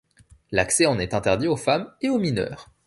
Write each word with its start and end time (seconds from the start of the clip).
L'accès 0.49 0.87
en 0.87 0.97
est 0.97 1.13
interdit 1.13 1.47
aux 1.47 1.55
femmes 1.55 1.93
et 2.01 2.09
aux 2.09 2.17
mineurs. 2.17 2.71